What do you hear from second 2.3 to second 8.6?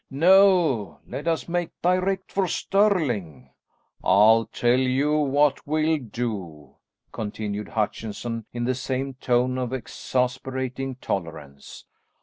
for Stirling." "I'll tell you what we'll do," continued Hutchinson